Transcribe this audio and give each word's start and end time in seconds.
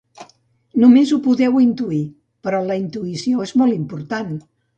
Només 0.83 1.11
ho 1.11 1.19
podeu 1.27 1.59
intuir, 1.65 1.99
però 2.49 2.63
la 2.71 2.79
intuïció 2.85 3.45
és 3.51 3.55
molt 3.63 3.79
important. 3.83 4.35